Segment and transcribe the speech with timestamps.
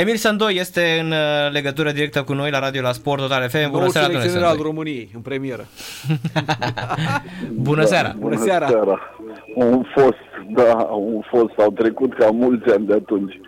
[0.00, 3.70] Emil Sandoi este în uh, legătură directă cu noi la radio la Sport Total FM.
[3.70, 4.48] Bună seara, domnule Sandoi.
[4.48, 5.66] al României, în premieră.
[7.68, 8.08] Bună seara.
[8.08, 8.66] Da, bună seara.
[8.66, 9.16] seara.
[9.54, 10.24] Un fost,
[10.54, 11.58] da, un fost.
[11.58, 13.40] Au trecut ca mulți ani de atunci.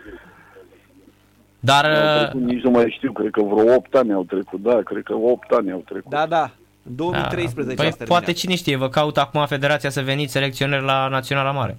[1.60, 1.84] Dar...
[2.18, 5.14] Trecut, nici nu mai știu, cred că vreo 8 ani au trecut, da, cred că
[5.14, 6.10] 8 ani au trecut.
[6.10, 6.50] Da, da,
[6.82, 7.82] în 2013 da.
[7.82, 11.76] Păi poate cine știe, vă caut acum federația să veniți selecționeri la Naționala Mare.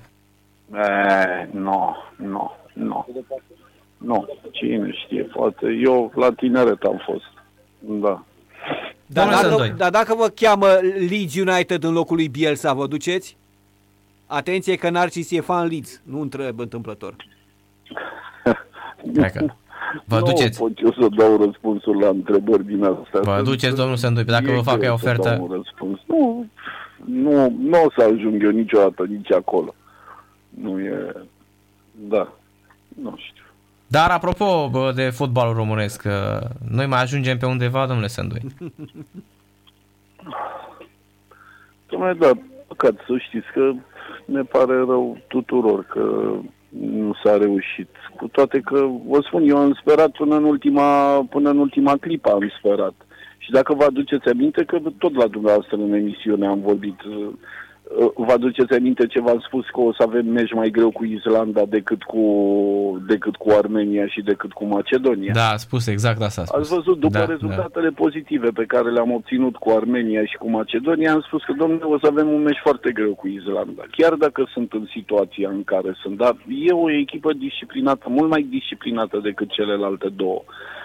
[1.51, 3.05] Nu, nu, nu.
[4.05, 5.79] Nu, cine știe, poate.
[5.83, 7.23] Eu la tineret am fost.
[7.79, 8.23] Da.
[9.05, 10.67] Dar dacă, dar dacă vă cheamă
[11.09, 13.37] Leeds United în locul lui Bielsa, vă duceți?
[14.25, 17.15] Atenție că Narcis e fan Leeds, nu întreb întâmplător.
[19.03, 19.57] Dacă
[20.05, 20.59] vă nu duceți.
[20.59, 23.19] pot eu să dau răspunsul la întrebări din astea.
[23.21, 25.47] Vă duceți, domnul Sândui, dacă vă fac o ofertă...
[25.49, 25.99] Răspuns.
[26.05, 26.45] Nu,
[27.05, 29.75] nu, nu o să ajung eu niciodată nici acolo.
[30.49, 31.11] Nu e...
[31.91, 32.33] Da,
[33.01, 33.42] nu știu.
[33.95, 36.03] Dar apropo de fotbalul românesc,
[36.69, 38.41] noi mai ajungem pe undeva, domnule Sândui?
[41.89, 42.31] Domnule, da,
[42.67, 43.71] păcat să știți că
[44.25, 46.33] ne pare rău tuturor că
[46.69, 47.89] nu s-a reușit.
[48.15, 52.29] Cu toate că, vă spun, eu am sperat până în ultima, până în ultima clipă
[52.31, 52.93] am sperat.
[53.37, 57.33] Și dacă vă aduceți aminte că tot la dumneavoastră în emisiune am vorbit Uh,
[58.15, 61.61] vă aduceți aminte ce v-am spus că o să avem meci mai greu cu Islanda
[61.69, 62.23] decât cu,
[63.07, 65.33] decât cu Armenia și decât cu Macedonia.
[65.33, 66.41] Da, a spus exact asta.
[66.41, 66.59] A spus.
[66.59, 68.01] Ați văzut, după da, rezultatele da.
[68.03, 71.99] pozitive pe care le-am obținut cu Armenia și cu Macedonia, am spus că, domnule, o
[71.99, 73.83] să avem un meci foarte greu cu Islanda.
[73.91, 78.41] Chiar dacă sunt în situația în care sunt, dar e o echipă disciplinată, mult mai
[78.49, 80.43] disciplinată decât celelalte două.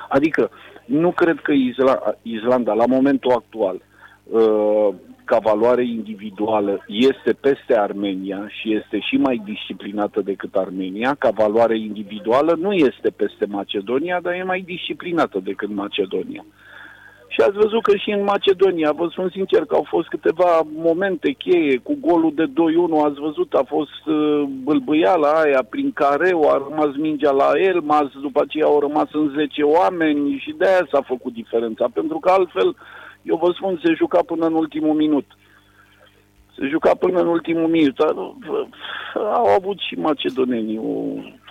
[0.09, 0.51] Adică,
[0.85, 3.81] nu cred că Isla- Islanda, la momentul actual,
[4.25, 4.89] uh,
[5.31, 11.79] ca valoare individuală este peste Armenia și este și mai disciplinată decât Armenia, ca valoare
[11.79, 16.45] individuală nu este peste Macedonia, dar e mai disciplinată decât Macedonia.
[17.29, 20.53] Și ați văzut că și în Macedonia, vă spun sincer că au fost câteva
[20.89, 22.51] momente cheie cu golul de 2-1,
[23.05, 28.41] ați văzut, a fost uh, bâlbâiala aia prin care a rămas mingea la Elmas, după
[28.43, 32.69] aceea au rămas în 10 oameni și de aia s-a făcut diferența, pentru că altfel
[32.69, 32.77] uh,
[33.29, 35.27] eu vă spun, se juca până în ultimul minut.
[36.59, 37.99] Se juca până în ultimul minut.
[39.15, 40.95] Au avut și macedonenii o,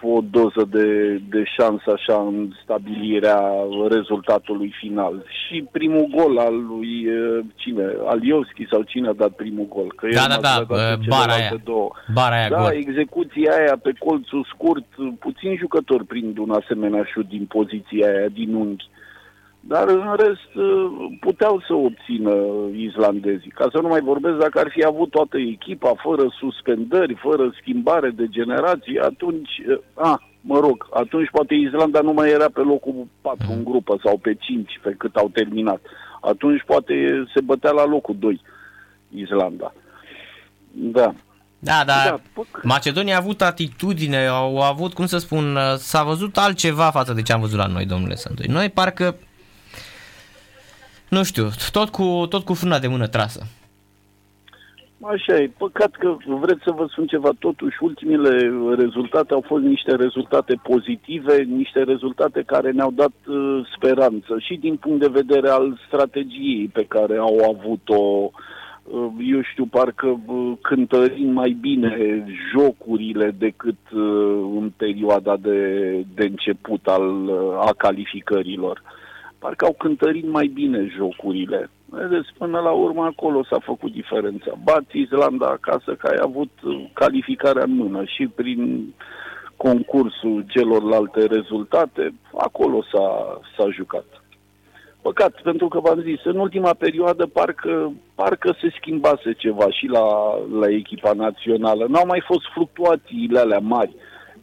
[0.02, 0.88] o doză de,
[1.30, 3.42] de șansă așa în stabilirea
[3.90, 5.26] rezultatului final.
[5.40, 7.08] Și primul gol al lui
[7.56, 7.86] cine?
[8.06, 9.94] Aliovski sau cine a dat primul gol?
[9.96, 10.76] Că da, da, da,
[11.08, 11.62] bara aia.
[11.64, 11.92] Două.
[12.14, 12.72] Bara aia da, gol.
[12.72, 14.86] execuția aia pe colțul scurt,
[15.20, 18.90] puțin jucători prind un asemenea șut din poziția aia, din unghi.
[19.68, 22.36] Dar în rest uh, puteau să obțină
[22.76, 23.50] islandezii.
[23.50, 28.10] Ca să nu mai vorbesc dacă ar fi avut toată echipa fără suspendări, fără schimbare
[28.10, 33.08] de generații, atunci, uh, a, mă rog, atunci poate Islanda nu mai era pe locul
[33.22, 35.82] 4 în grupă sau pe 5 pe cât au terminat.
[36.22, 38.42] Atunci poate se bătea la locul 2
[39.16, 39.74] Islanda.
[40.72, 41.14] Da.
[41.60, 46.38] Da, da, da Macedonia a avut atitudine, au avut, cum să spun, uh, s-a văzut
[46.38, 48.46] altceva față de ce am văzut la noi, domnule Sândoi.
[48.50, 49.16] Noi parcă
[51.10, 53.46] nu știu, tot cu, tot cu frâna de mână trasă.
[55.02, 55.52] Așa e.
[55.58, 57.30] Păcat că vreți să vă spun ceva.
[57.40, 64.36] Totuși, ultimele rezultate au fost niște rezultate pozitive, niște rezultate care ne-au dat uh, speranță
[64.40, 68.32] și din punct de vedere al strategiei pe care au avut-o uh,
[69.20, 74.02] eu știu, parcă uh, cântărind mai bine jocurile decât uh,
[74.60, 78.82] în perioada de, de început al, uh, a calificărilor
[79.40, 81.70] parcă au cântărit mai bine jocurile.
[81.86, 84.52] Vedeți, până la urmă acolo s-a făcut diferența.
[84.64, 86.52] Bați Islanda acasă că ai avut
[86.94, 88.94] calificarea în mână și prin
[89.56, 94.06] concursul celorlalte rezultate, acolo s-a, s-a jucat.
[95.02, 100.06] Păcat, pentru că v-am zis, în ultima perioadă parcă, parcă se schimbase ceva și la,
[100.60, 101.86] la echipa națională.
[101.90, 103.96] N-au mai fost fluctuațiile alea mari.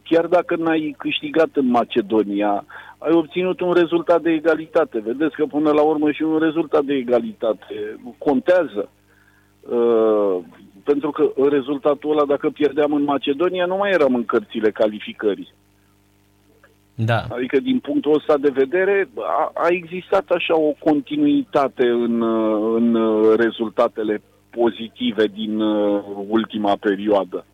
[0.03, 2.65] Chiar dacă n-ai câștigat în Macedonia,
[3.05, 4.99] ai obținut un rezultat de egalitate.
[4.99, 8.89] Vedeți că până la urmă și un rezultat de egalitate contează.
[9.59, 10.37] Uh,
[10.83, 15.53] pentru că rezultatul ăla, dacă pierdeam în Macedonia, nu mai eram în cărțile calificării.
[16.95, 17.25] Da.
[17.29, 22.21] Adică, din punctul ăsta de vedere, a, a existat așa o continuitate în,
[22.75, 22.97] în
[23.35, 27.45] rezultatele pozitive din uh, ultima perioadă.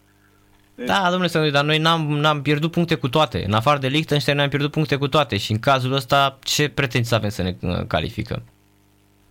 [0.75, 3.43] Da, domnule Sănui, dar noi n-am, n-am pierdut puncte cu toate.
[3.45, 7.15] În afară de Liechtenstein ne-am pierdut puncte cu toate și în cazul ăsta ce pretenții
[7.15, 8.43] avem să ne uh, calificăm?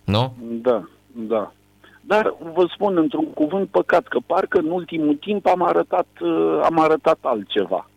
[0.03, 0.35] Nu?
[0.39, 1.53] Da, da.
[2.01, 6.79] Dar vă spun într-un cuvânt păcat că parcă în ultimul timp am arătat, uh, am
[6.79, 7.89] arătat altceva.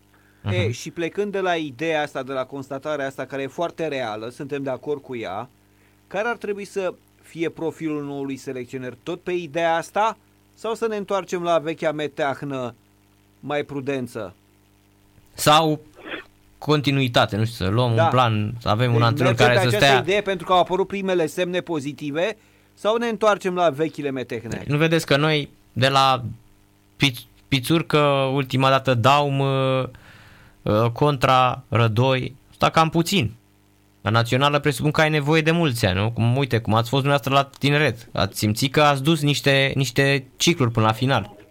[0.44, 0.52] Uh-huh.
[0.52, 4.28] E, și plecând de la ideea asta, de la constatarea asta, care e foarte reală,
[4.28, 5.48] suntem de acord cu ea,
[6.06, 8.94] care ar trebui să fie profilul noului selecționer?
[9.02, 10.16] Tot pe ideea asta?
[10.54, 12.74] Sau să ne întoarcem la vechea meteahnă
[13.46, 14.34] mai prudență?
[15.34, 15.80] Sau
[16.58, 18.04] continuitate, nu știu, să luăm da.
[18.04, 19.98] un plan, să avem deci un antrenor care să stea...
[19.98, 22.36] idee pentru că au apărut primele semne pozitive
[22.74, 24.62] sau ne întoarcem la vechile metehne?
[24.66, 26.24] Nu vedeți că noi de la
[27.48, 27.98] pițurcă
[28.32, 29.84] ultima dată Daum uh,
[30.62, 33.34] uh, contra Rădoi, sta cam puțin.
[34.00, 36.10] La națională presupun că ai nevoie de mulți ani, nu?
[36.10, 38.08] Cum, uite, cum ați fost dumneavoastră la tineret.
[38.12, 41.43] Ați simțit că ați dus niște, niște cicluri până la final.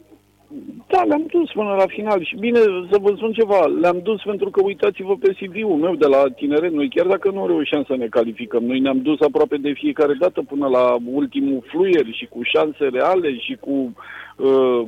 [0.88, 2.60] Da, le-am dus până la final și bine
[2.92, 6.72] să vă spun ceva, le-am dus pentru că uitați-vă pe CV-ul meu de la tineret,
[6.74, 10.42] noi chiar dacă nu reușeam să ne calificăm, noi ne-am dus aproape de fiecare dată
[10.42, 13.94] până la ultimul fluier și cu șanse reale și cu,
[14.38, 14.82] uh,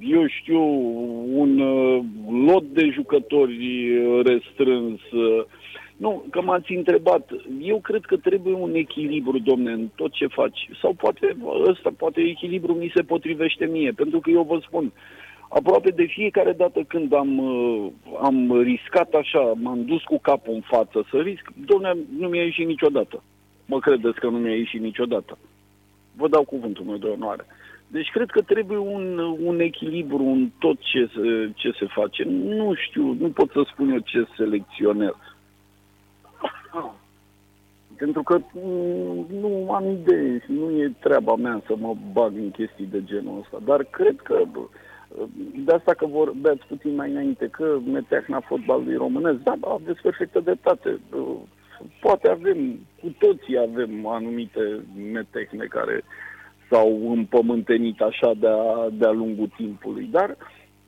[0.00, 0.62] eu știu,
[1.34, 2.00] un uh,
[2.46, 3.58] lot de jucători
[4.22, 5.00] restrâns.
[6.02, 7.30] Nu, că m-ați întrebat.
[7.60, 10.68] Eu cred că trebuie un echilibru, domne, în tot ce faci.
[10.80, 11.36] Sau poate
[11.68, 14.92] ăsta, poate echilibru mi se potrivește mie, pentru că eu vă spun,
[15.48, 17.90] aproape de fiecare dată când am, uh,
[18.22, 22.66] am riscat așa, m-am dus cu capul în față să risc, domne, nu mi-a ieșit
[22.66, 23.22] niciodată.
[23.66, 25.38] Mă credeți că nu mi-a ieșit niciodată.
[26.16, 27.46] Vă dau cuvântul meu de onoare.
[27.86, 32.22] Deci cred că trebuie un, un echilibru în tot ce se, ce se face.
[32.28, 35.14] Nu știu, nu pot să spun eu ce selecționez.
[37.96, 42.50] Pentru că mm, nu am idee și nu e treaba mea să mă bag în
[42.50, 43.58] chestii de genul ăsta.
[43.64, 44.42] Dar cred că
[45.64, 50.40] de asta că vorbeați puțin mai înainte, că meteahna fotbalului românesc, da, da, aveți perfectă
[50.40, 51.00] dreptate.
[52.00, 56.02] Poate avem, cu toții avem anumite metehne care
[56.70, 60.36] s-au împământenit așa de-a, de-a lungul timpului, dar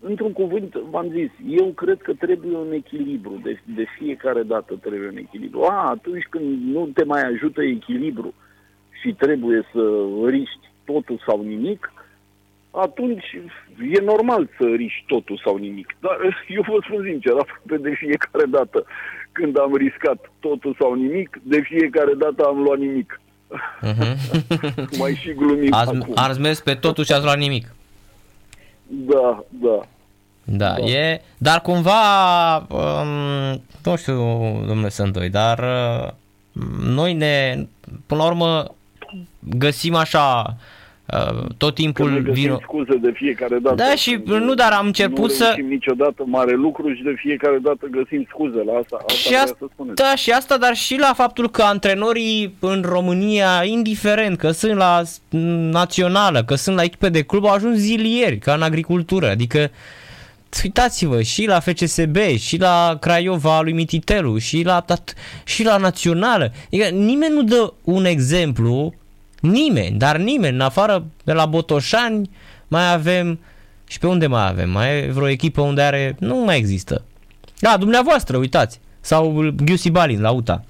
[0.06, 5.08] într-un cuvânt, v-am zis, eu cred că trebuie un echilibru, de, de fiecare dată trebuie
[5.08, 5.62] un echilibru.
[5.62, 8.34] A, atunci când nu te mai ajută echilibru
[9.00, 9.82] și trebuie să
[10.26, 11.92] riști totul sau nimic,
[12.70, 13.38] atunci
[13.92, 15.96] e normal să riști totul sau nimic.
[16.00, 18.84] Dar eu vă spun sincer, aproape de fiecare dată
[19.32, 23.20] când am riscat totul sau nimic, de fiecare dată am luat nimic.
[23.82, 24.16] Uh-huh.
[24.98, 26.12] Mai și glumim ați, acum.
[26.14, 27.74] Ați mers pe totul și ați luat nimic.
[28.86, 29.86] Da, da.
[30.44, 30.84] Da, da.
[30.84, 34.14] e, dar cumva, um, nu știu,
[34.66, 36.10] domnule Sândoi, dar uh,
[36.94, 37.66] noi ne,
[38.06, 38.74] până la urmă,
[39.38, 40.56] găsim așa
[41.12, 42.58] Uh, tot timpul vin...
[42.62, 43.74] scuze de fiecare dată.
[43.74, 45.54] Da, și nu, dar am început nu să...
[45.58, 48.96] Nu niciodată mare lucru și de fiecare dată găsim scuze la asta.
[48.96, 53.64] asta și asta, să da, și asta, dar și la faptul că antrenorii în România,
[53.64, 55.02] indiferent că sunt la
[55.70, 59.28] națională, că sunt la echipe de club, au ajuns zilieri, ca în agricultură.
[59.28, 59.70] Adică,
[60.62, 64.84] uitați-vă, și la FCSB, și la Craiova lui Mititelu, și la,
[65.44, 66.52] și la națională.
[66.66, 68.94] Adică nimeni nu dă un exemplu
[69.50, 72.30] Nimeni, dar nimeni, în afară de la Botoșani,
[72.68, 73.40] mai avem
[73.86, 74.70] și pe unde mai avem?
[74.70, 76.16] Mai e vreo echipă unde are...
[76.18, 77.04] Nu mai există.
[77.58, 78.80] Da, dumneavoastră, uitați.
[79.00, 80.64] Sau Giusi Balin la UTA.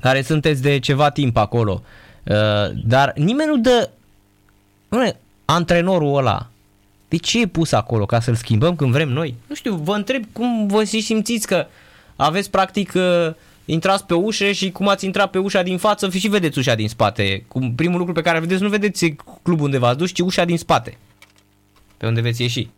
[0.00, 1.82] Care sunteți de ceva timp acolo.
[2.24, 2.36] Uh,
[2.84, 3.90] dar nimeni nu dă...
[4.88, 5.12] Nu,
[5.44, 6.50] antrenorul ăla.
[7.08, 8.06] De ce e pus acolo?
[8.06, 9.34] Ca să-l schimbăm când vrem noi?
[9.46, 11.66] Nu știu, vă întreb cum vă simțiți că
[12.16, 13.34] aveți practic uh,
[13.64, 16.88] intrați pe ușă și cum ați intrat pe ușa din față și vedeți ușa din
[16.88, 17.44] spate.
[17.48, 20.58] Cum primul lucru pe care vedeți, nu vedeți clubul unde v-ați dus, ci ușa din
[20.58, 20.98] spate,
[21.96, 22.68] pe unde veți ieși.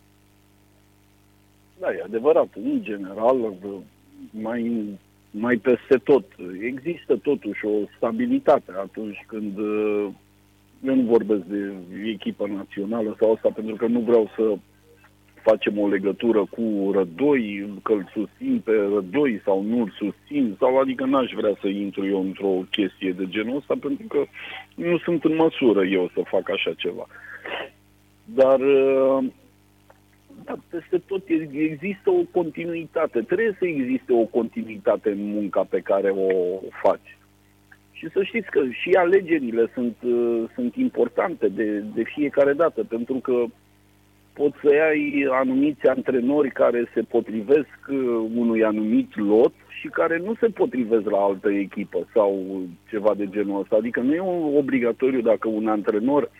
[1.79, 2.47] Da, e adevărat.
[2.63, 3.53] În general,
[4.31, 4.83] mai,
[5.31, 6.25] mai peste tot,
[6.61, 9.57] există totuși o stabilitate atunci când
[10.85, 11.73] eu nu vorbesc de
[12.05, 14.57] echipă națională sau asta pentru că nu vreau să
[15.41, 20.77] facem o legătură cu Rădoi, că îl susțin pe Rădoi sau nu îl susțin, sau
[20.77, 24.23] adică n-aș vrea să intru eu într-o chestie de genul ăsta, pentru că
[24.75, 27.07] nu sunt în măsură eu să fac așa ceva.
[28.25, 29.23] Dar uh,
[30.43, 31.23] da, peste tot
[31.53, 33.21] există o continuitate.
[33.21, 37.17] Trebuie să existe o continuitate în munca pe care o faci.
[38.01, 43.13] Și să știți că și alegerile sunt, uh, sunt importante de, de fiecare dată, pentru
[43.13, 43.43] că
[44.33, 50.35] poți să ai anumiți antrenori care se potrivesc uh, unui anumit lot și care nu
[50.39, 53.75] se potrivesc la altă echipă sau ceva de genul ăsta.
[53.75, 56.31] Adică nu e obligatoriu dacă un antrenor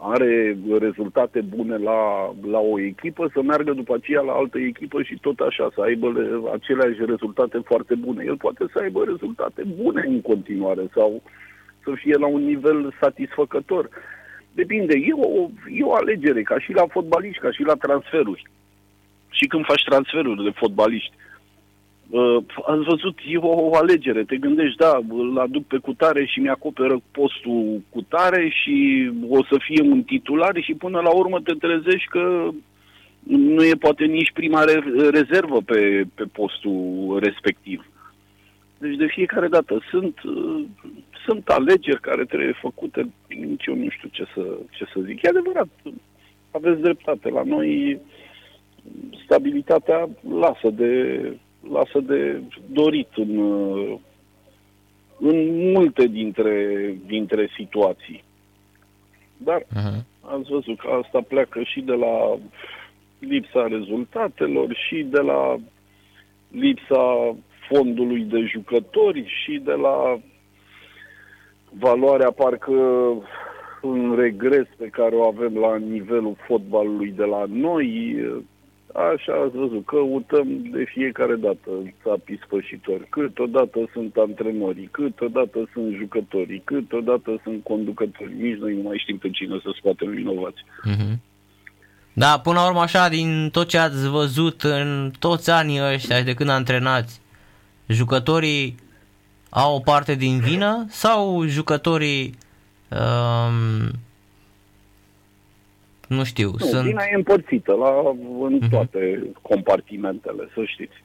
[0.00, 5.18] are rezultate bune la, la o echipă, să meargă după aceea la altă echipă și
[5.20, 6.12] tot așa, să aibă
[6.52, 8.24] aceleași rezultate foarte bune.
[8.26, 11.22] El poate să aibă rezultate bune în continuare sau
[11.84, 13.88] să fie la un nivel satisfăcător.
[14.52, 18.42] Depinde, e o, e o alegere, ca și la fotbaliști, ca și la transferuri.
[19.30, 21.14] și când faci transferuri de fotbaliști.
[21.16, 21.27] Uh,
[22.66, 24.24] ați văzut, e o, o alegere.
[24.24, 29.82] Te gândești, da, îl aduc pe cutare și mi-acoperă postul cutare și o să fie
[29.82, 32.48] un titular și până la urmă te trezești că
[33.22, 37.86] nu e poate nici prima re- rezervă pe, pe postul respectiv.
[38.78, 40.64] Deci de fiecare dată sunt, uh,
[41.26, 45.22] sunt alegeri care trebuie făcute, nici eu nu știu ce să, ce să zic.
[45.22, 45.68] E adevărat,
[46.50, 47.28] aveți dreptate.
[47.28, 48.00] La noi
[49.24, 51.22] stabilitatea lasă de,
[51.72, 53.38] lasă de dorit în,
[55.18, 58.24] în multe dintre, dintre situații.
[59.36, 60.04] Dar uh-huh.
[60.20, 62.38] ați văzut că asta pleacă și de la
[63.18, 65.56] lipsa rezultatelor și de la
[66.50, 67.36] lipsa
[67.68, 70.20] fondului de jucători și de la
[71.70, 72.72] valoarea parcă
[73.82, 78.16] un regres pe care o avem la nivelul fotbalului de la noi.
[78.92, 81.70] Așa ați văzut, căutăm de fiecare dată
[82.02, 83.06] țapii spășitori.
[83.08, 88.34] Câteodată sunt antrenorii, câteodată sunt jucătorii, câteodată sunt conducători.
[88.40, 90.64] Nici noi nu mai știm pe cine să scoatem vinovați.
[90.90, 91.18] Mm-hmm.
[92.12, 96.34] Da, până la urmă așa, din tot ce ați văzut în toți anii ăștia de
[96.34, 97.20] când antrenați,
[97.86, 98.74] jucătorii
[99.50, 102.34] au o parte din vină sau jucătorii
[102.90, 103.90] um,
[106.08, 106.86] nu știu, nu, sunt...
[106.86, 108.14] vina e împărțită la,
[108.46, 108.70] în uh-huh.
[108.70, 111.04] toate compartimentele, să știți.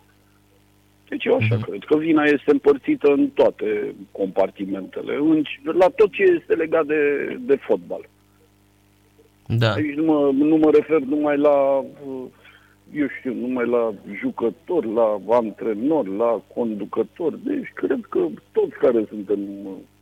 [1.09, 1.61] Deci eu așa uh-huh.
[1.61, 7.33] cred, că vina este împărțită în toate compartimentele, în, la tot ce este legat de,
[7.39, 8.09] de fotbal.
[9.47, 9.73] Da.
[9.73, 11.85] Aici nu mă, nu mă refer numai la,
[12.93, 17.39] eu știu, numai la jucători, la antrenori, la conducători.
[17.43, 19.39] Deci cred că toți care suntem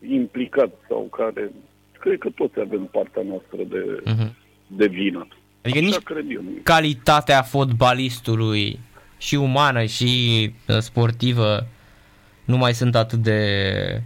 [0.08, 1.52] implicați sau care,
[2.00, 4.41] cred că toți avem partea noastră de, uh-huh.
[4.78, 5.28] De vină.
[5.62, 6.42] Adică Așa nici cred eu.
[6.64, 8.80] calitatea fotbalistului
[9.18, 11.68] și umană și uh, sportivă
[12.46, 14.04] nu mai sunt atât de...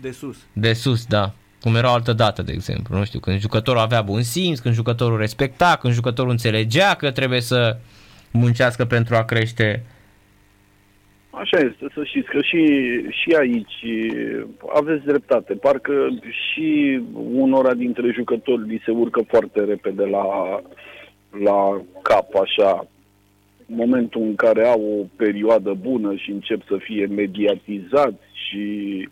[0.00, 0.36] De sus.
[0.52, 2.96] De sus, da cum era o altă dată, de exemplu.
[2.96, 7.40] Nu știu, când jucătorul avea bun simț, când jucătorul respecta, când jucătorul înțelegea că trebuie
[7.40, 7.78] să
[8.30, 9.84] muncească pentru a crește.
[11.30, 12.62] Așa este, să știți că și,
[13.10, 13.84] și aici
[14.74, 15.54] aveți dreptate.
[15.54, 17.00] Parcă și
[17.32, 20.60] unora dintre jucători li se urcă foarte repede la,
[21.30, 22.86] la cap, așa,
[23.66, 29.08] momentul în care au o perioadă bună și încep să fie mediatizați și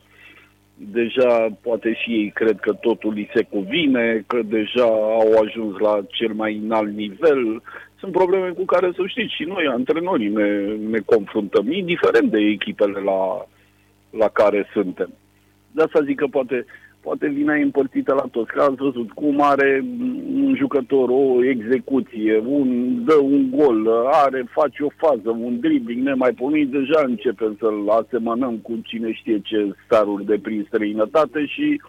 [0.77, 4.85] deja poate și ei cred că totul li se cuvine, că deja
[5.21, 7.63] au ajuns la cel mai înalt nivel.
[7.99, 13.01] Sunt probleme cu care, să știți, și noi, antrenorii, ne, ne confruntăm, indiferent de echipele
[13.01, 13.47] la,
[14.11, 15.11] la care suntem.
[15.71, 16.67] De asta zic că poate
[17.07, 18.53] poate vina e împărțită la toți.
[18.53, 19.85] Că ați văzut cum are
[20.35, 22.69] un jucător o execuție, un,
[23.05, 23.89] dă un gol,
[24.25, 29.75] are, face o fază, un dribbling nemaipomenit, deja începem să-l asemănăm cu cine știe ce
[29.85, 31.81] staruri de prin străinătate și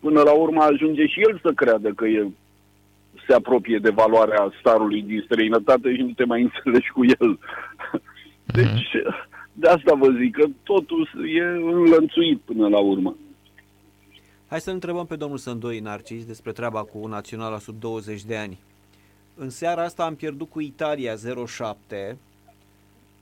[0.00, 2.26] până la urmă ajunge și el să creadă că e
[3.26, 7.28] se apropie de valoarea starului din străinătate și nu te mai înțelegi cu el.
[7.28, 7.40] Mhm.
[8.44, 8.90] Deci,
[9.52, 13.16] de asta vă zic că totul e înlănțuit până la urmă.
[14.48, 18.58] Hai să întrebăm pe domnul Sândoi Narcis despre treaba cu Naționala sub 20 de ani.
[19.34, 22.16] În seara asta am pierdut cu Italia 0-7.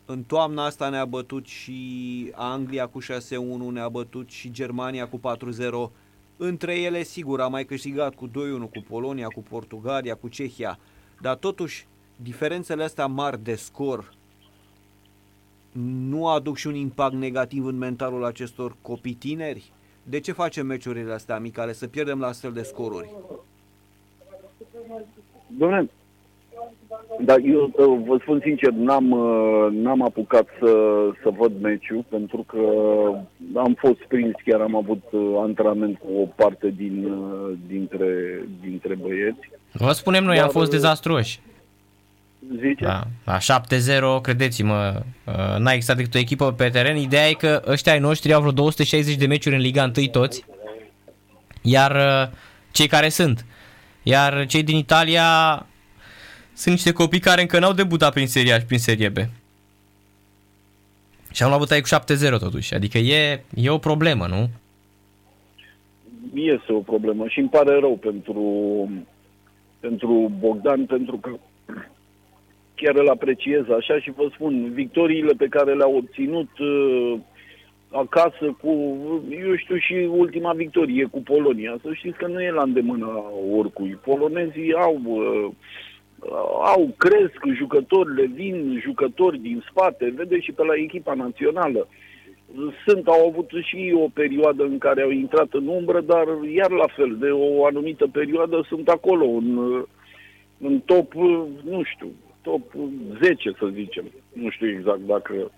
[0.06, 3.04] În toamna asta ne-a bătut și Anglia cu 6-1,
[3.72, 5.90] ne-a bătut și Germania cu 4-0.
[6.44, 8.30] Între ele, sigur, a mai câștigat cu 2-1
[8.70, 10.78] cu Polonia, cu Portugalia, cu Cehia.
[11.20, 14.14] Dar totuși, diferențele astea mari de scor
[16.08, 19.72] nu aduc și un impact negativ în mentalul acestor copii tineri?
[20.02, 23.10] De ce facem meciurile astea amicale, să pierdem la astfel de scoruri?
[25.46, 25.90] Doamne,
[27.24, 30.72] dar eu vă spun sincer, n-am, uh, n-am apucat să,
[31.22, 32.58] să văd meciul pentru că
[33.58, 38.94] am fost prins, chiar am avut uh, antrenament cu o parte din, uh, dintre, dintre
[38.94, 39.50] băieți.
[39.72, 41.40] Vă spunem noi, Dar, am fost dezastruoși.
[42.60, 42.84] Zice?
[42.84, 43.38] Da, la
[44.18, 46.96] 7-0, credeți-mă, uh, n-a existat decât o echipă pe teren.
[46.96, 50.44] Ideea e că ăștia ai noștri au vreo 260 de meciuri în Liga 1 toți,
[51.62, 52.36] iar uh,
[52.70, 53.46] cei care sunt.
[54.02, 55.26] Iar cei din Italia
[56.54, 59.16] sunt niște copii care încă n-au debutat prin Serie A și prin Serie B.
[61.32, 61.88] Și am luat bătaie cu
[62.36, 64.48] 7-0 totuși, adică e, e o problemă, nu?
[66.34, 68.44] Este o problemă și îmi pare rău pentru,
[69.80, 71.30] pentru Bogdan, pentru că
[72.74, 77.18] chiar îl apreciez așa și vă spun, victoriile pe care le-au obținut uh,
[77.90, 78.70] acasă cu,
[79.30, 81.78] eu știu, și ultima victorie cu Polonia.
[81.82, 83.98] Să știți că nu e la îndemână oricui.
[84.04, 85.50] Polonezii au uh,
[86.76, 91.88] au, cresc, jucătorile vin, jucători din spate, vedeți și pe la echipa națională.
[92.86, 96.86] Sunt, au avut și o perioadă în care au intrat în umbră, dar iar la
[96.96, 99.84] fel, de o anumită perioadă sunt acolo, în,
[100.58, 101.12] în top,
[101.64, 102.12] nu știu,
[102.42, 102.62] top
[103.22, 104.04] 10 să zicem.
[104.32, 105.50] Nu știu exact dacă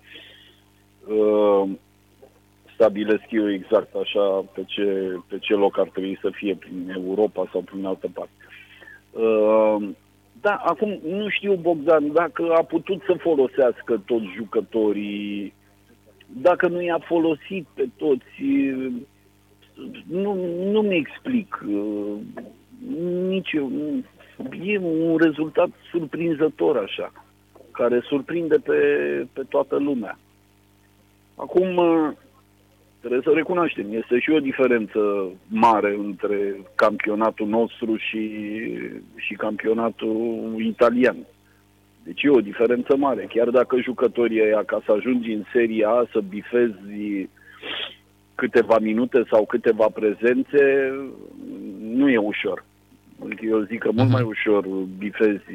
[1.07, 1.69] uh,
[2.75, 7.49] stabilesc eu exact așa pe ce, pe ce loc ar trebui să fie prin Europa
[7.53, 8.33] sau prin altă parte.
[9.11, 9.89] Uh,
[10.45, 15.55] da, acum nu știu, Bogdan, dacă a putut să folosească toți jucătorii,
[16.27, 18.43] dacă nu i-a folosit pe toți,
[20.09, 20.35] nu,
[20.71, 21.65] nu mi explic.
[23.29, 23.71] Nici eu.
[24.65, 27.13] E un rezultat surprinzător așa,
[27.71, 28.79] care surprinde pe,
[29.33, 30.19] pe toată lumea.
[31.35, 31.81] Acum,
[33.05, 35.01] Trebuie să recunoaștem, este și o diferență
[35.49, 38.23] mare între campionatul nostru și,
[39.17, 41.17] și campionatul italian.
[42.05, 43.27] Deci e o diferență mare.
[43.29, 47.29] Chiar dacă jucătorii ăia, ca să ajungi în seria A, să bifezi
[48.35, 50.93] câteva minute sau câteva prezențe,
[51.81, 52.65] nu e ușor.
[53.41, 54.13] Eu zic că mult mhm.
[54.13, 54.67] mai ușor
[54.99, 55.53] bifezi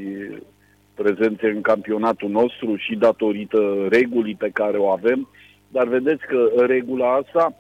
[0.94, 5.28] prezențe în campionatul nostru și datorită regulii pe care o avem,
[5.72, 7.54] dar vedeți că regula asta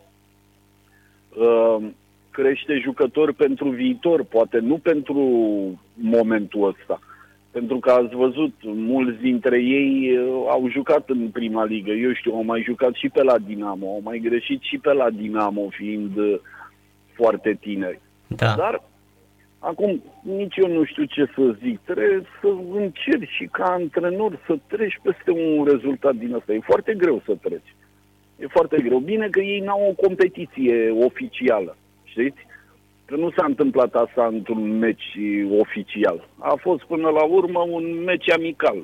[1.37, 1.87] uh,
[2.31, 5.23] crește jucători pentru viitor, poate nu pentru
[5.93, 6.99] momentul ăsta.
[7.51, 12.33] Pentru că ați văzut, mulți dintre ei uh, au jucat în prima ligă, eu știu,
[12.33, 16.17] au mai jucat și pe la Dinamo, au mai greșit și pe la Dinamo, fiind
[16.17, 16.39] uh,
[17.13, 17.99] foarte tineri.
[18.27, 18.53] Da.
[18.57, 18.81] Dar
[19.59, 21.79] Acum, nici eu nu știu ce să zic.
[21.79, 26.53] Trebuie să încerci și ca antrenor să treci peste un rezultat din asta.
[26.53, 27.75] E foarte greu să treci.
[28.39, 29.00] E foarte greu.
[29.00, 32.48] Bine că ei n-au o competiție oficială, știți?
[33.05, 35.17] Că nu s-a întâmplat asta într-un meci
[35.60, 36.29] oficial.
[36.38, 38.77] A fost până la urmă un meci amical.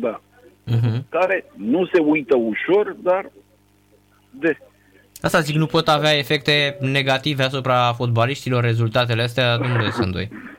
[0.00, 0.20] Da.
[0.66, 1.08] Uh-huh.
[1.08, 3.30] Care nu se uită ușor, dar
[4.30, 4.58] de.
[5.20, 10.28] Asta zic, nu pot avea efecte negative asupra fotbaliștilor rezultatele astea, domnule Sândoi.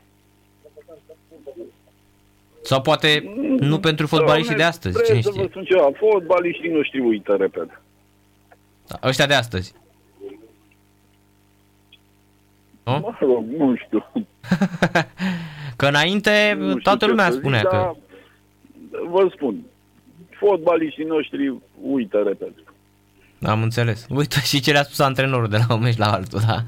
[2.70, 5.32] Sau poate nu pentru fotbaliștii de astăzi, cine știe.
[5.32, 7.82] Să vă spun ceva, fotbaliștii nu știu uită repede.
[8.88, 9.74] Da, ăștia de astăzi.
[12.84, 13.00] Nu?
[13.00, 14.06] Mă rog, nu știu.
[15.78, 17.92] că înainte nu toată lumea spunea zic, că...
[19.10, 19.66] Vă spun,
[20.30, 22.64] fotbaliștii noștri uită repede.
[23.42, 24.06] Am înțeles.
[24.10, 26.64] Uite și ce le-a spus antrenorul de la un meci la altul, da.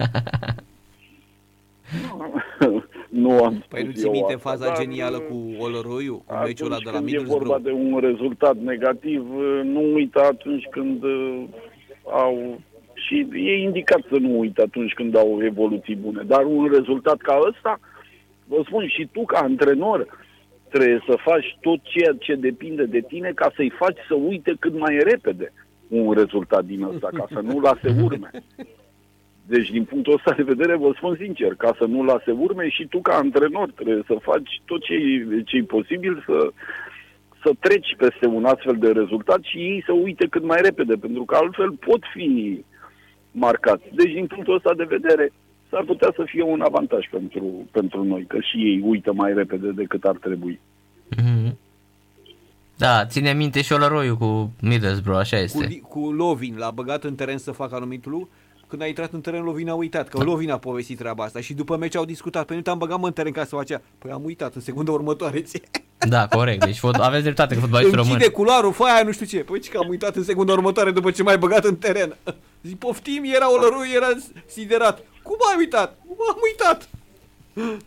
[3.11, 6.89] Nu am Păi nu ți minte faza dar, genială cu Oloroiu, cu meciul ăla de
[6.89, 7.41] la Middlesbrough?
[7.41, 9.27] e vorba de un rezultat negativ,
[9.63, 11.43] nu uita atunci când uh,
[12.11, 12.61] au...
[12.93, 16.23] Și e indicat să nu uite atunci când au evoluții bune.
[16.23, 17.79] Dar un rezultat ca ăsta,
[18.45, 20.19] vă spun, și tu ca antrenor,
[20.69, 24.79] trebuie să faci tot ceea ce depinde de tine ca să-i faci să uite cât
[24.79, 25.53] mai repede
[25.87, 28.29] un rezultat din ăsta, ca să nu lase urme.
[29.53, 32.85] Deci, din punctul ăsta de vedere, vă spun sincer, ca să nu lase urme și
[32.85, 34.93] tu, ca antrenor, trebuie să faci tot ce
[35.57, 36.37] e posibil să,
[37.43, 41.23] să treci peste un astfel de rezultat și ei să uite cât mai repede, pentru
[41.23, 42.27] că altfel pot fi
[43.31, 43.83] marcați.
[43.93, 45.31] Deci, din punctul ăsta de vedere,
[45.69, 49.69] s-ar putea să fie un avantaj pentru, pentru noi, că și ei uită mai repede
[49.71, 50.59] decât ar trebui.
[51.15, 51.51] Mm-hmm.
[52.77, 55.79] Da, ține minte și Olăroiu cu Middlesbrough, așa este.
[55.79, 58.29] Cu, cu Lovin, l-a băgat în teren să facă anumitul lucru
[58.71, 60.23] când a intrat în teren, Lovin a uitat, că da.
[60.23, 63.07] Lovin a povestit treaba asta și după meci au discutat, păi nu te-am băgat mă
[63.07, 63.81] în teren ca să facea.
[63.97, 65.61] Păi am uitat în secunda următoare ție.
[65.97, 68.11] Da, corect, deci fot- aveți dreptate că fotbalistul român.
[68.13, 69.37] Închide culoarul, foaia, nu știu ce.
[69.37, 72.15] Păi că am uitat în secunda următoare după ce m-ai băgat în teren.
[72.67, 74.07] Zic, poftim, era Olăru, era
[74.45, 74.99] siderat.
[75.23, 75.97] Cum ai uitat?
[76.07, 76.89] Cum am uitat?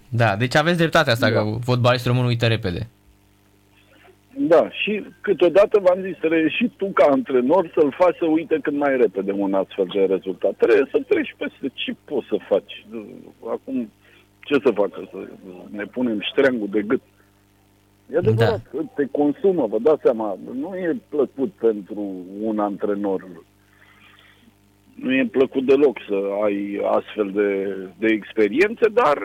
[0.08, 1.34] Da, deci aveți dreptate asta, da.
[1.34, 2.88] că fotbalistul român uită repede.
[4.36, 8.72] Da, și câteodată v-am zis, trebuie și tu ca antrenor să-l faci să uite cât
[8.72, 10.54] mai repede un astfel de rezultat.
[10.56, 12.86] Trebuie să treci peste ce poți să faci.
[13.48, 13.90] Acum,
[14.40, 15.08] ce să facă?
[15.10, 15.28] Să
[15.70, 17.00] ne punem ștreangul de gât.
[18.12, 18.78] E adevărat da.
[18.78, 23.26] că te consumă, vă dați seama, nu e plăcut pentru un antrenor.
[24.94, 29.18] Nu e plăcut deloc să ai astfel de, de experiențe, dar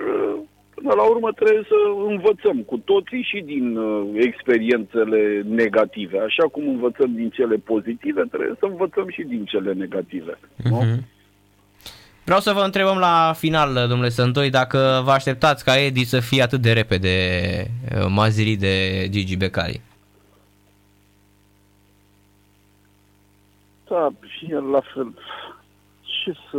[0.82, 6.20] Până la urmă trebuie să învățăm cu toții și din uh, experiențele negative.
[6.20, 10.34] Așa cum învățăm din cele pozitive, trebuie să învățăm și din cele negative.
[10.34, 10.70] Uh-huh.
[10.70, 10.78] Nu?
[10.78, 11.06] Mhm.
[12.24, 16.42] Vreau să vă întrebăm la final, domnule Sântoi, dacă vă așteptați ca Edi să fie
[16.42, 17.18] atât de repede
[17.96, 19.82] uh, maziri de Gigi Becali.
[23.90, 25.14] Da, și el la fel
[26.24, 26.58] ce să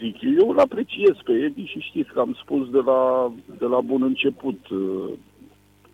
[0.00, 3.80] zic, eu îl apreciez pe Edi și știți că am spus de la, de la
[3.80, 5.12] bun început uh,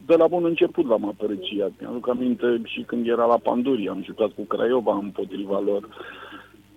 [0.07, 1.73] de la bun început l-am apreciat.
[1.81, 5.89] Mi-aduc aminte și când era la Panduri, am jucat cu Craiova împotriva lor.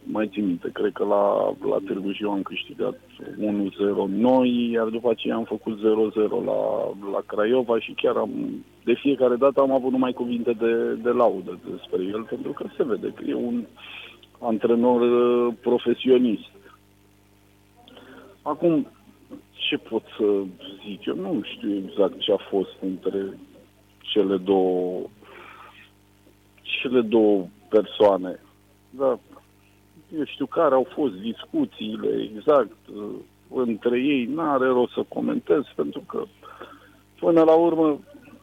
[0.04, 3.36] Mai țin minte, cred că la, la Târgu Jiu am câștigat 1-0
[4.08, 5.82] noi, iar după aceea am făcut 0-0
[6.30, 6.62] la,
[7.12, 8.32] la Craiova și chiar am,
[8.84, 12.84] de fiecare dată am avut numai cuvinte de, de laudă despre el, pentru că se
[12.84, 13.64] vede că e un
[14.40, 16.50] antrenor uh, profesionist.
[18.42, 18.88] Acum,
[19.52, 20.24] ce pot să
[20.86, 21.06] zic?
[21.06, 23.38] Eu nu știu exact ce a fost între
[24.00, 25.02] cele două
[26.62, 28.40] cele două persoane.
[28.90, 29.20] Dar
[30.18, 33.04] eu știu care au fost discuțiile exact uh,
[33.54, 34.26] între ei.
[34.26, 36.24] N-are rost să comentez pentru că
[37.20, 38.00] până la urmă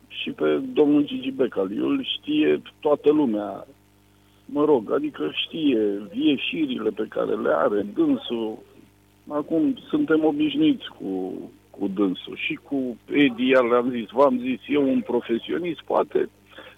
[0.09, 3.67] și pe domnul Gigi Becali, îl știe toată lumea.
[4.45, 8.59] Mă rog, adică știe ieșirile pe care le are dânsul,
[9.29, 11.33] Acum suntem obișnuiți cu,
[11.71, 16.29] cu dânsul și cu Edi, iar le-am zis, v-am zis, eu un profesionist, poate,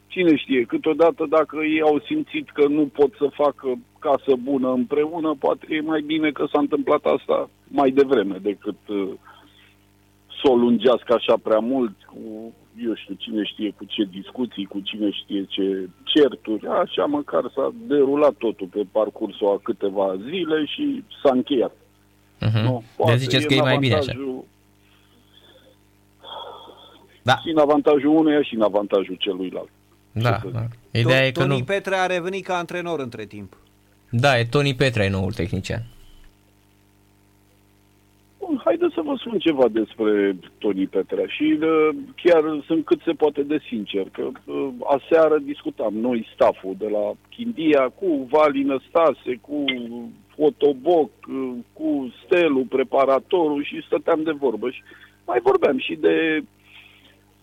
[0.06, 5.34] cine știe, câteodată dacă ei au simțit că nu pot să facă casă bună împreună,
[5.38, 9.08] poate e mai bine că s-a întâmplat asta mai devreme decât uh,
[10.42, 12.52] să o lungească așa prea mult cu,
[12.86, 17.74] eu știu, cine știe cu ce discuții, cu cine știe ce certuri, așa măcar s-a
[17.86, 21.72] derulat totul pe parcursul a câteva zile și s-a încheiat.
[22.40, 22.62] Uh-huh.
[22.62, 24.12] Nu, deci ziceți că e mai bine așa.
[27.22, 27.36] Da.
[27.36, 29.68] Și în avantajul unuia și în avantajul celuilalt.
[30.12, 30.66] Da, da.
[30.90, 31.64] Ideea e că Toni nu...
[31.64, 33.56] Petre a revenit ca antrenor între timp.
[34.10, 35.82] Da, e Toni Petre, e noul tehnician.
[38.64, 41.88] Bun, haideți să vă spun ceva despre Toni Petrea și uh,
[42.22, 47.12] chiar sunt cât se poate de sincer, că uh, aseară discutam noi, staful de la
[47.28, 49.64] Chindia, cu Valin Stase, cu
[50.36, 54.82] Fotoboc, uh, cu Stelu, preparatorul și stăteam de vorbă și
[55.26, 56.42] mai vorbeam și de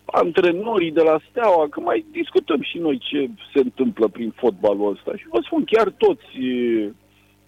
[0.05, 5.11] antrenorii de la Steaua, că mai discutăm și noi ce se întâmplă prin fotbalul ăsta.
[5.15, 6.27] Și vă spun, chiar toți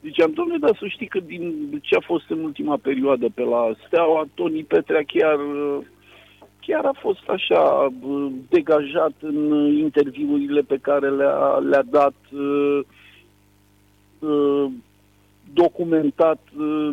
[0.03, 3.71] Ziceam, domnule, dar să știi că din ce a fost în ultima perioadă pe la
[3.85, 5.39] Steaua, Toni Petrea chiar,
[6.59, 7.93] chiar a fost așa
[8.49, 12.13] degajat în interviurile pe care le-a, le-a dat,
[15.53, 16.39] documentat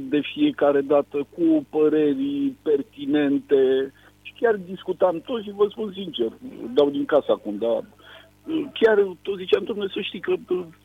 [0.00, 3.92] de fiecare dată cu păreri pertinente.
[4.22, 6.32] Și chiar discutam toți și vă spun sincer,
[6.74, 7.84] dau din casă acum, dar
[8.72, 10.34] chiar tot ziceam, domnule, să știi că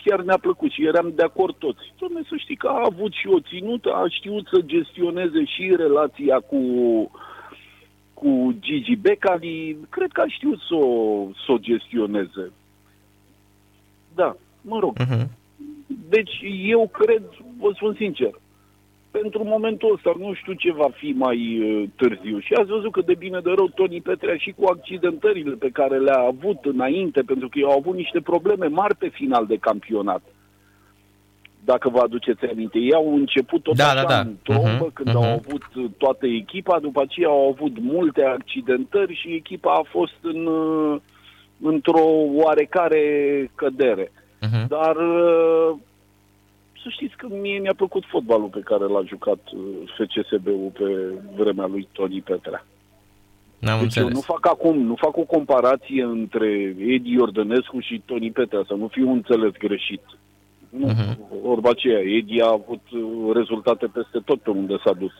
[0.04, 1.94] chiar ne-a plăcut și eram de acord toți.
[2.00, 6.40] Domnule, să știi că a avut și o ținută, a știut să gestioneze și relația
[6.40, 6.62] cu,
[8.14, 12.52] cu Gigi Becali, cred că a știut să o, să o gestioneze.
[14.16, 14.98] Da, mă rog.
[15.00, 15.28] Uh-huh.
[16.10, 17.24] Deci eu cred,
[17.60, 18.40] vă spun sincer,
[19.20, 22.40] pentru momentul ăsta nu știu ce va fi mai uh, târziu.
[22.40, 25.98] Și ați văzut că de bine de rău Toni Petrea și cu accidentările pe care
[25.98, 30.24] le-a avut înainte, pentru că au avut niște probleme mari pe final de campionat.
[31.72, 34.20] Dacă vă aduceți aminte, ei au început tot da, așa da, da.
[34.20, 35.24] în trombă, uh-huh, când uh-huh.
[35.24, 35.64] au avut
[35.98, 40.96] toată echipa, după aceea au avut multe accidentări și echipa a fost în, uh,
[41.62, 42.06] într-o
[42.42, 43.04] oarecare
[43.56, 44.12] cădere.
[44.12, 44.68] Uh-huh.
[44.68, 45.76] Dar uh,
[46.86, 49.60] să știți că mie mi-a plăcut fotbalul pe care l-a jucat uh,
[49.96, 50.88] FCSB-ul pe
[51.36, 52.66] vremea lui Toni Petrea.
[53.60, 54.10] N-am deci înțeles.
[54.10, 58.74] eu nu fac acum, nu fac o comparație între Edi Iordănescu și Toni Petrea, să
[58.74, 60.02] nu fiu înțeles greșit.
[60.70, 61.18] Nu, uh-huh.
[61.44, 65.14] orba aceea, Edi a avut uh, rezultate peste tot pe unde s-a dus.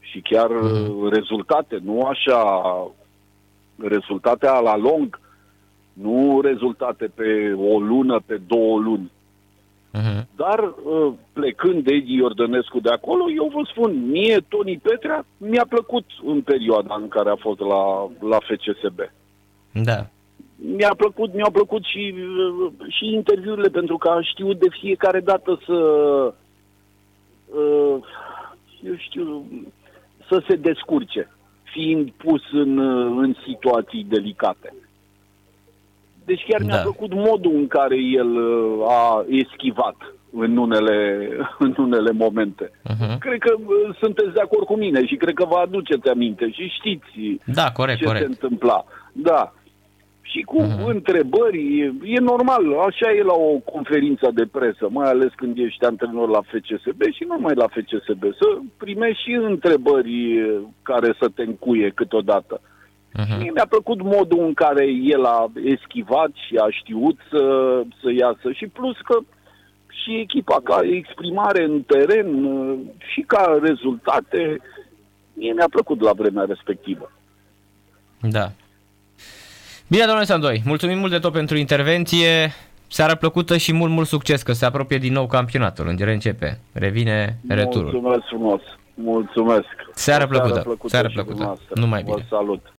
[0.00, 1.10] Și chiar uh-huh.
[1.10, 2.42] rezultate, nu așa,
[3.76, 5.20] rezultate la lung,
[5.92, 9.10] nu rezultate pe o lună, pe două luni.
[9.92, 10.22] Uh-huh.
[10.36, 15.66] Dar uh, plecând de Edi Iordănescu de acolo, eu vă spun, mie Toni Petrea mi-a
[15.68, 18.98] plăcut în perioada în care a fost la, la FCSB.
[19.72, 20.06] Da.
[20.56, 25.60] Mi-a plăcut, mi-au plăcut și, uh, și interviurile pentru că a știut de fiecare dată
[25.66, 25.74] să
[27.54, 27.96] uh,
[28.86, 29.44] eu știu,
[30.28, 31.30] să se descurce,
[31.62, 32.78] fiind pus în,
[33.18, 34.74] în situații delicate.
[36.30, 36.66] Deci chiar da.
[36.66, 39.96] mi-a plăcut modul în care el uh, a eschivat
[40.32, 41.28] în unele,
[41.66, 42.70] în unele momente.
[42.70, 43.18] Uh-huh.
[43.18, 46.74] Cred că uh, sunteți de acord cu mine și cred că vă aduceți aminte și
[46.78, 48.24] știți da, corect, ce corect.
[48.24, 48.84] se întâmpla.
[49.12, 49.52] Da.
[50.20, 50.84] Și cu uh-huh.
[50.94, 55.84] întrebări, e, e normal, așa e la o conferință de presă, mai ales când ești
[55.84, 60.16] antrenor la FCSB și nu mai la FCSB, să primești și întrebări
[60.82, 62.60] care să te încuie câteodată.
[63.18, 63.38] Uh-huh.
[63.38, 67.42] Mie mi-a plăcut modul în care el a eschivat și a știut să,
[68.02, 69.18] să iasă și plus că
[69.88, 72.28] și echipa ca exprimare în teren
[73.12, 74.60] și ca rezultate,
[75.32, 77.12] mie mi-a plăcut la vremea respectivă.
[78.20, 78.50] Da.
[79.88, 82.52] Bine, domnule Sandoi, mulțumim mult de tot pentru intervenție.
[82.86, 85.88] Seara plăcută și mult, mult succes, că se apropie din nou campionatul.
[85.88, 86.60] În începe.
[86.72, 87.90] Revine returul.
[87.90, 88.60] Mulțumesc frumos.
[88.94, 89.66] Mulțumesc.
[89.94, 90.60] Seara O plăcută.
[90.60, 91.34] plăcută Seara și plăcută.
[91.36, 91.80] dumneavoastră.
[91.80, 92.26] Numai Vă bine.
[92.30, 92.66] salut.